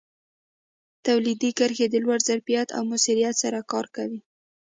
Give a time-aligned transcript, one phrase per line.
[1.05, 4.19] تولیدي کرښې د لوړ ظرفیت او موثریت سره کار کوي.